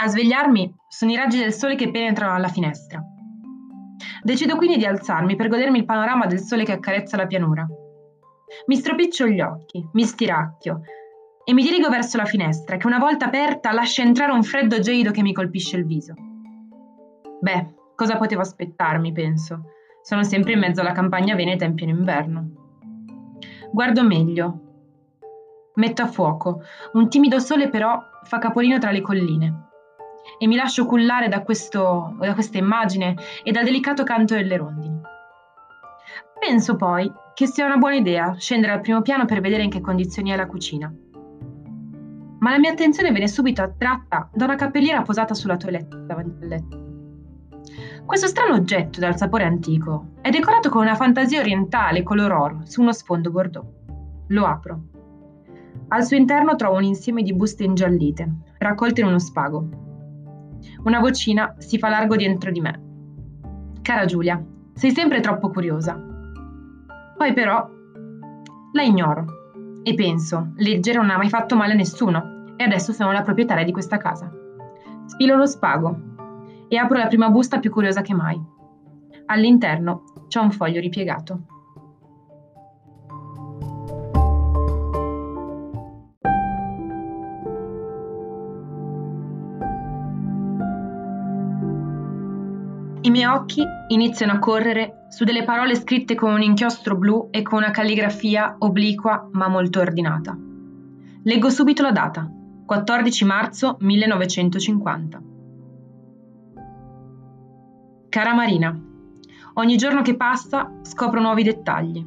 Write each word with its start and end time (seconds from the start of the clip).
A 0.00 0.06
svegliarmi 0.06 0.72
sono 0.86 1.10
i 1.10 1.16
raggi 1.16 1.38
del 1.38 1.52
sole 1.52 1.74
che 1.74 1.90
penetrano 1.90 2.32
alla 2.32 2.46
finestra. 2.46 3.02
Decido 4.22 4.54
quindi 4.54 4.76
di 4.76 4.86
alzarmi 4.86 5.34
per 5.34 5.48
godermi 5.48 5.78
il 5.78 5.84
panorama 5.84 6.26
del 6.26 6.38
sole 6.38 6.62
che 6.62 6.70
accarezza 6.70 7.16
la 7.16 7.26
pianura. 7.26 7.66
Mi 8.66 8.76
stropiccio 8.76 9.26
gli 9.26 9.40
occhi, 9.40 9.84
mi 9.94 10.04
stiracchio 10.04 10.82
e 11.44 11.52
mi 11.52 11.64
dirigo 11.64 11.88
verso 11.88 12.16
la 12.16 12.26
finestra 12.26 12.76
che 12.76 12.86
una 12.86 13.00
volta 13.00 13.26
aperta 13.26 13.72
lascia 13.72 14.02
entrare 14.02 14.30
un 14.30 14.44
freddo 14.44 14.78
gelido 14.78 15.10
che 15.10 15.22
mi 15.22 15.32
colpisce 15.32 15.76
il 15.76 15.84
viso. 15.84 16.14
Beh, 17.40 17.74
cosa 17.96 18.18
potevo 18.18 18.42
aspettarmi, 18.42 19.10
penso. 19.10 19.62
Sono 20.02 20.22
sempre 20.22 20.52
in 20.52 20.60
mezzo 20.60 20.80
alla 20.80 20.92
campagna 20.92 21.34
veneta 21.34 21.64
in 21.64 21.74
pieno 21.74 21.92
inverno. 21.92 22.50
Guardo 23.72 24.04
meglio. 24.04 24.60
Metto 25.74 26.02
a 26.02 26.06
fuoco. 26.06 26.60
Un 26.92 27.08
timido 27.08 27.40
sole 27.40 27.68
però 27.68 28.00
fa 28.22 28.38
capolino 28.38 28.78
tra 28.78 28.92
le 28.92 29.00
colline 29.00 29.66
e 30.38 30.46
mi 30.46 30.56
lascio 30.56 30.84
cullare 30.84 31.28
da, 31.28 31.42
questo, 31.42 32.16
da 32.18 32.34
questa 32.34 32.58
immagine 32.58 33.16
e 33.42 33.50
dal 33.52 33.64
delicato 33.64 34.04
canto 34.04 34.34
delle 34.34 34.56
rondini. 34.56 35.00
Penso 36.38 36.76
poi 36.76 37.10
che 37.34 37.46
sia 37.46 37.66
una 37.66 37.76
buona 37.76 37.96
idea 37.96 38.34
scendere 38.38 38.72
al 38.72 38.80
primo 38.80 39.02
piano 39.02 39.24
per 39.24 39.40
vedere 39.40 39.62
in 39.62 39.70
che 39.70 39.80
condizioni 39.80 40.30
è 40.30 40.36
la 40.36 40.46
cucina. 40.46 40.92
Ma 42.40 42.50
la 42.50 42.58
mia 42.58 42.70
attenzione 42.70 43.10
viene 43.10 43.28
subito 43.28 43.62
attratta 43.62 44.28
da 44.32 44.44
una 44.44 44.54
cappelliera 44.54 45.02
posata 45.02 45.34
sulla 45.34 45.56
toilette 45.56 46.04
davanti 46.06 46.42
al 46.42 46.48
letto. 46.48 46.86
Questo 48.06 48.26
strano 48.28 48.54
oggetto 48.54 49.00
dal 49.00 49.16
sapore 49.16 49.44
antico 49.44 50.12
è 50.22 50.30
decorato 50.30 50.70
con 50.70 50.82
una 50.82 50.94
fantasia 50.94 51.40
orientale 51.40 52.02
color 52.02 52.32
oro 52.32 52.60
su 52.64 52.80
uno 52.80 52.92
sfondo 52.92 53.30
bordeaux. 53.30 53.66
Lo 54.28 54.46
apro. 54.46 54.80
Al 55.88 56.04
suo 56.04 56.16
interno 56.16 56.54
trovo 56.56 56.76
un 56.76 56.84
insieme 56.84 57.22
di 57.22 57.34
buste 57.34 57.64
ingiallite, 57.64 58.28
raccolte 58.58 59.00
in 59.00 59.08
uno 59.08 59.18
spago. 59.18 59.87
Una 60.84 61.00
vocina 61.00 61.54
si 61.58 61.78
fa 61.78 61.88
largo 61.88 62.16
dentro 62.16 62.50
di 62.50 62.60
me. 62.60 62.82
Cara 63.82 64.04
Giulia, 64.04 64.42
sei 64.74 64.90
sempre 64.90 65.20
troppo 65.20 65.50
curiosa. 65.50 66.00
Poi 67.16 67.32
però 67.32 67.68
la 68.72 68.82
ignoro 68.82 69.80
e 69.82 69.94
penso, 69.94 70.52
leggere 70.56 70.98
non 70.98 71.10
ha 71.10 71.16
mai 71.16 71.28
fatto 71.28 71.56
male 71.56 71.72
a 71.72 71.76
nessuno 71.76 72.54
e 72.56 72.64
adesso 72.64 72.92
sono 72.92 73.12
la 73.12 73.22
proprietaria 73.22 73.64
di 73.64 73.72
questa 73.72 73.96
casa. 73.96 74.30
Sfilo 75.06 75.36
lo 75.36 75.46
spago 75.46 75.98
e 76.68 76.76
apro 76.76 76.98
la 76.98 77.06
prima 77.06 77.30
busta 77.30 77.58
più 77.58 77.70
curiosa 77.70 78.02
che 78.02 78.14
mai. 78.14 78.40
All'interno 79.26 80.04
c'è 80.28 80.40
un 80.40 80.50
foglio 80.50 80.80
ripiegato. 80.80 81.57
I 93.08 93.10
miei 93.10 93.24
occhi 93.24 93.64
iniziano 93.86 94.32
a 94.32 94.38
correre 94.38 95.06
su 95.08 95.24
delle 95.24 95.42
parole 95.42 95.74
scritte 95.76 96.14
con 96.14 96.30
un 96.30 96.42
inchiostro 96.42 96.94
blu 96.94 97.28
e 97.30 97.40
con 97.40 97.56
una 97.56 97.70
calligrafia 97.70 98.56
obliqua 98.58 99.30
ma 99.32 99.48
molto 99.48 99.80
ordinata. 99.80 100.36
Leggo 101.22 101.48
subito 101.48 101.80
la 101.80 101.90
data, 101.90 102.30
14 102.66 103.24
marzo 103.24 103.78
1950. 103.80 105.22
Cara 108.10 108.34
Marina, 108.34 108.78
ogni 109.54 109.76
giorno 109.78 110.02
che 110.02 110.14
passa 110.14 110.70
scopro 110.82 111.22
nuovi 111.22 111.42
dettagli. 111.42 112.04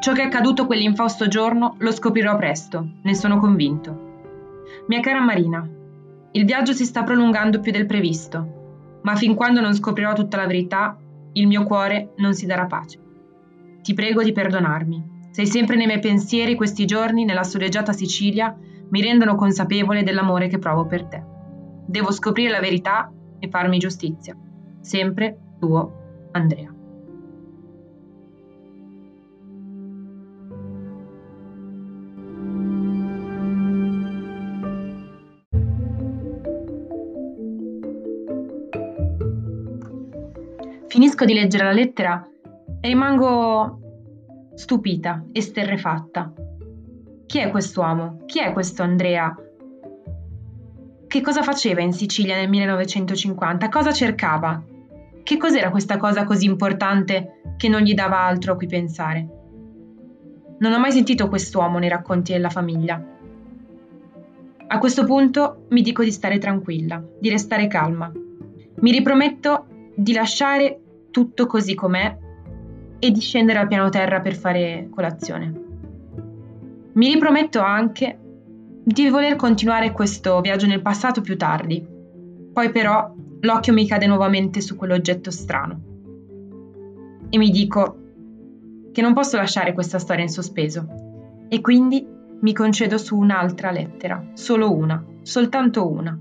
Ciò 0.00 0.12
che 0.14 0.22
è 0.22 0.24
accaduto 0.24 0.64
quell'infausto 0.64 1.28
giorno 1.28 1.74
lo 1.76 1.92
scoprirò 1.92 2.36
presto, 2.36 2.92
ne 3.02 3.14
sono 3.14 3.38
convinto. 3.38 4.62
Mia 4.86 5.00
cara 5.00 5.20
Marina, 5.20 5.68
il 6.30 6.44
viaggio 6.46 6.72
si 6.72 6.86
sta 6.86 7.02
prolungando 7.02 7.60
più 7.60 7.70
del 7.70 7.84
previsto 7.84 8.60
ma 9.02 9.16
fin 9.16 9.34
quando 9.34 9.60
non 9.60 9.74
scoprirò 9.74 10.12
tutta 10.12 10.36
la 10.36 10.46
verità, 10.46 10.96
il 11.32 11.46
mio 11.46 11.64
cuore 11.64 12.12
non 12.16 12.34
si 12.34 12.46
darà 12.46 12.66
pace. 12.66 13.00
Ti 13.82 13.94
prego 13.94 14.22
di 14.22 14.32
perdonarmi. 14.32 15.10
Sei 15.30 15.46
sempre 15.46 15.76
nei 15.76 15.86
miei 15.86 15.98
pensieri 15.98 16.54
questi 16.54 16.84
giorni 16.84 17.24
nella 17.24 17.42
soleggiata 17.42 17.92
Sicilia 17.92 18.54
mi 18.90 19.00
rendono 19.00 19.34
consapevole 19.34 20.02
dell'amore 20.02 20.48
che 20.48 20.58
provo 20.58 20.86
per 20.86 21.06
te. 21.06 21.24
Devo 21.86 22.12
scoprire 22.12 22.50
la 22.50 22.60
verità 22.60 23.10
e 23.38 23.48
farmi 23.48 23.78
giustizia. 23.78 24.36
Sempre 24.80 25.38
tuo 25.58 26.28
Andrea. 26.32 26.81
Finisco 40.92 41.24
di 41.24 41.32
leggere 41.32 41.64
la 41.64 41.72
lettera 41.72 42.28
e 42.78 42.88
rimango 42.88 44.50
stupita, 44.54 45.24
esterrefatta. 45.32 46.34
Chi 47.24 47.38
è 47.38 47.48
quest'uomo? 47.48 48.24
Chi 48.26 48.40
è 48.40 48.52
questo 48.52 48.82
Andrea? 48.82 49.34
Che 51.06 51.20
cosa 51.22 51.42
faceva 51.42 51.80
in 51.80 51.94
Sicilia 51.94 52.36
nel 52.36 52.50
1950? 52.50 53.70
Cosa 53.70 53.90
cercava? 53.90 54.62
Che 55.22 55.36
cos'era 55.38 55.70
questa 55.70 55.96
cosa 55.96 56.24
così 56.24 56.44
importante 56.44 57.40
che 57.56 57.70
non 57.70 57.80
gli 57.80 57.94
dava 57.94 58.18
altro 58.18 58.52
a 58.52 58.56
cui 58.56 58.66
pensare? 58.66 59.26
Non 60.58 60.72
ho 60.74 60.78
mai 60.78 60.92
sentito 60.92 61.26
quest'uomo 61.30 61.78
nei 61.78 61.88
racconti 61.88 62.32
della 62.32 62.50
famiglia. 62.50 63.02
A 64.66 64.78
questo 64.78 65.04
punto 65.06 65.64
mi 65.70 65.80
dico 65.80 66.04
di 66.04 66.12
stare 66.12 66.36
tranquilla, 66.36 67.02
di 67.18 67.30
restare 67.30 67.66
calma. 67.66 68.12
Mi 68.80 68.90
riprometto 68.90 69.68
di 69.94 70.12
lasciare 70.12 70.81
tutto 71.12 71.46
così 71.46 71.76
com'è 71.76 72.18
e 72.98 73.10
di 73.12 73.20
scendere 73.20 73.60
al 73.60 73.68
piano 73.68 73.88
terra 73.88 74.20
per 74.20 74.34
fare 74.34 74.88
colazione. 74.90 75.60
Mi 76.94 77.12
riprometto 77.12 77.60
anche 77.60 78.18
di 78.84 79.08
voler 79.08 79.36
continuare 79.36 79.92
questo 79.92 80.40
viaggio 80.40 80.66
nel 80.66 80.82
passato 80.82 81.20
più 81.20 81.36
tardi. 81.36 81.86
Poi 82.52 82.70
però 82.70 83.14
l'occhio 83.40 83.72
mi 83.72 83.86
cade 83.86 84.06
nuovamente 84.06 84.60
su 84.60 84.74
quell'oggetto 84.74 85.30
strano. 85.30 85.80
E 87.28 87.38
mi 87.38 87.50
dico 87.50 87.98
che 88.92 89.00
non 89.00 89.14
posso 89.14 89.36
lasciare 89.36 89.72
questa 89.72 89.98
storia 89.98 90.24
in 90.24 90.30
sospeso. 90.30 90.86
E 91.48 91.60
quindi 91.60 92.06
mi 92.40 92.52
concedo 92.52 92.98
su 92.98 93.16
un'altra 93.16 93.70
lettera, 93.70 94.30
solo 94.34 94.74
una, 94.74 95.02
soltanto 95.22 95.88
una. 95.88 96.18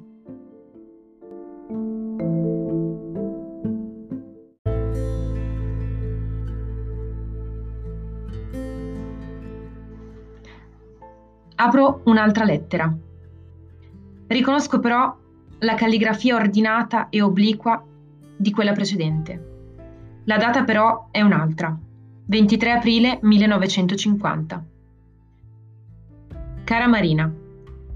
Apro 11.63 12.01
un'altra 12.05 12.43
lettera. 12.43 12.91
Riconosco 14.25 14.79
però 14.79 15.15
la 15.59 15.75
calligrafia 15.75 16.35
ordinata 16.35 17.09
e 17.09 17.21
obliqua 17.21 17.85
di 18.35 18.49
quella 18.49 18.71
precedente. 18.71 19.49
La 20.23 20.37
data 20.37 20.63
però 20.63 21.09
è 21.11 21.21
un'altra, 21.21 21.77
23 22.25 22.71
aprile 22.71 23.19
1950. 23.21 24.65
Cara 26.63 26.87
Marina, 26.87 27.31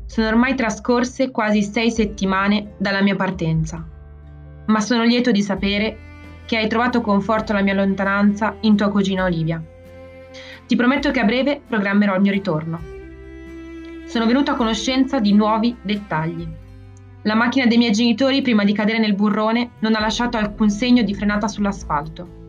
sono 0.05 0.27
ormai 0.27 0.53
trascorse 0.53 1.31
quasi 1.31 1.63
sei 1.63 1.89
settimane 1.89 2.73
dalla 2.77 3.01
mia 3.01 3.15
partenza, 3.15 3.83
ma 4.67 4.79
sono 4.79 5.03
lieto 5.03 5.31
di 5.31 5.41
sapere 5.41 5.97
che 6.45 6.57
hai 6.57 6.67
trovato 6.67 7.01
conforto 7.01 7.51
alla 7.51 7.63
mia 7.63 7.73
lontananza 7.73 8.57
in 8.59 8.75
tua 8.75 8.91
cugina 8.91 9.23
Olivia. 9.23 9.59
Ti 10.67 10.75
prometto 10.75 11.09
che 11.09 11.19
a 11.19 11.25
breve 11.25 11.59
programmerò 11.67 12.13
il 12.13 12.21
mio 12.21 12.31
ritorno 12.31 12.93
sono 14.05 14.25
venuto 14.25 14.51
a 14.51 14.55
conoscenza 14.55 15.19
di 15.19 15.33
nuovi 15.33 15.75
dettagli. 15.81 16.47
La 17.23 17.35
macchina 17.35 17.65
dei 17.65 17.77
miei 17.77 17.91
genitori, 17.91 18.41
prima 18.41 18.63
di 18.63 18.73
cadere 18.73 18.99
nel 18.99 19.15
burrone, 19.15 19.71
non 19.79 19.95
ha 19.95 19.99
lasciato 19.99 20.37
alcun 20.37 20.69
segno 20.69 21.01
di 21.01 21.15
frenata 21.15 21.47
sull'asfalto. 21.47 22.43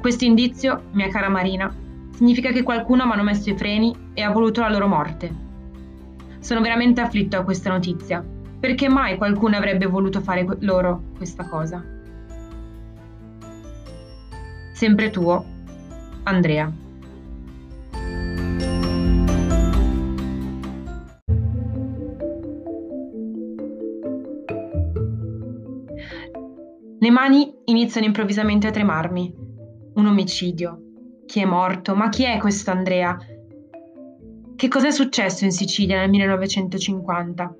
Questo 0.00 0.24
indizio, 0.24 0.84
mia 0.92 1.08
cara 1.08 1.28
Marina, 1.28 1.72
significa 2.14 2.50
che 2.50 2.62
qualcuno 2.62 3.02
ha 3.02 3.06
manomesso 3.06 3.50
i 3.50 3.56
freni 3.56 3.94
e 4.14 4.22
ha 4.22 4.30
voluto 4.30 4.60
la 4.62 4.70
loro 4.70 4.88
morte. 4.88 5.34
Sono 6.40 6.60
veramente 6.60 7.00
afflitto 7.00 7.36
a 7.36 7.44
questa 7.44 7.70
notizia. 7.70 8.24
Perché 8.58 8.88
mai 8.88 9.16
qualcuno 9.16 9.56
avrebbe 9.56 9.86
voluto 9.86 10.20
fare 10.20 10.46
loro 10.60 11.02
questa 11.16 11.44
cosa? 11.44 11.84
Sempre 14.72 15.10
tuo, 15.10 15.44
Andrea. 16.22 16.72
Le 27.02 27.10
mani 27.10 27.52
iniziano 27.64 28.06
improvvisamente 28.06 28.68
a 28.68 28.70
tremarmi. 28.70 29.34
Un 29.94 30.06
omicidio. 30.06 30.82
Chi 31.26 31.40
è 31.40 31.44
morto? 31.44 31.96
Ma 31.96 32.08
chi 32.08 32.22
è 32.22 32.38
questo 32.38 32.70
Andrea? 32.70 33.18
Che 34.54 34.68
cos'è 34.68 34.92
successo 34.92 35.44
in 35.44 35.50
Sicilia 35.50 35.98
nel 35.98 36.10
1950? 36.10 37.56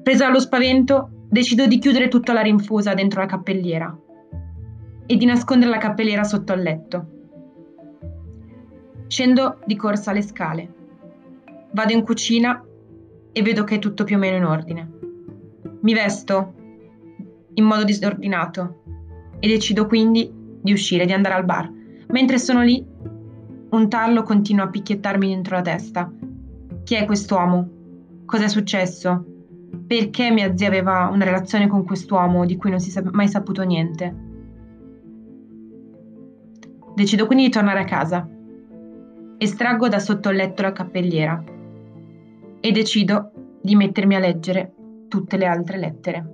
Presa 0.00 0.26
dallo 0.26 0.38
spavento, 0.38 1.26
decido 1.28 1.66
di 1.66 1.80
chiudere 1.80 2.06
tutta 2.06 2.32
la 2.32 2.42
rinfusa 2.42 2.94
dentro 2.94 3.18
la 3.18 3.26
cappelliera 3.26 3.98
e 5.06 5.16
di 5.16 5.24
nascondere 5.24 5.72
la 5.72 5.78
cappelliera 5.78 6.22
sotto 6.22 6.52
al 6.52 6.62
letto. 6.62 7.06
Scendo 9.08 9.58
di 9.66 9.74
corsa 9.74 10.12
le 10.12 10.22
scale. 10.22 10.74
Vado 11.72 11.92
in 11.92 12.04
cucina 12.04 12.64
e 13.32 13.42
vedo 13.42 13.64
che 13.64 13.74
è 13.74 13.78
tutto 13.80 14.04
più 14.04 14.14
o 14.14 14.20
meno 14.20 14.36
in 14.36 14.44
ordine. 14.44 14.88
Mi 15.80 15.94
vesto 15.94 16.53
in 17.54 17.64
modo 17.64 17.84
disordinato 17.84 18.82
e 19.38 19.48
decido 19.48 19.86
quindi 19.86 20.30
di 20.62 20.72
uscire, 20.72 21.06
di 21.06 21.12
andare 21.12 21.34
al 21.34 21.44
bar. 21.44 21.70
Mentre 22.08 22.38
sono 22.38 22.62
lì, 22.62 22.84
un 23.70 23.88
tarlo 23.88 24.22
continua 24.22 24.64
a 24.64 24.70
picchiettarmi 24.70 25.28
dentro 25.28 25.56
la 25.56 25.62
testa. 25.62 26.10
Chi 26.84 26.94
è 26.94 27.04
quest'uomo? 27.04 27.68
Cos'è 28.24 28.48
successo? 28.48 29.24
Perché 29.86 30.30
mia 30.30 30.56
zia 30.56 30.68
aveva 30.68 31.08
una 31.12 31.24
relazione 31.24 31.66
con 31.66 31.84
quest'uomo 31.84 32.46
di 32.46 32.56
cui 32.56 32.70
non 32.70 32.80
si 32.80 32.96
è 32.96 33.02
mai 33.10 33.28
saputo 33.28 33.62
niente? 33.62 34.14
Decido 36.94 37.26
quindi 37.26 37.44
di 37.44 37.50
tornare 37.50 37.80
a 37.80 37.84
casa. 37.84 38.28
Estraggo 39.36 39.88
da 39.88 39.98
sotto 39.98 40.30
il 40.30 40.36
letto 40.36 40.62
la 40.62 40.72
cappelliera 40.72 41.42
e 42.60 42.72
decido 42.72 43.32
di 43.60 43.74
mettermi 43.74 44.14
a 44.14 44.20
leggere 44.20 44.72
tutte 45.08 45.36
le 45.36 45.46
altre 45.46 45.76
lettere. 45.78 46.33